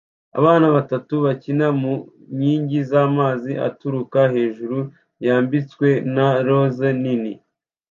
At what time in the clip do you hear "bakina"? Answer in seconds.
1.25-1.67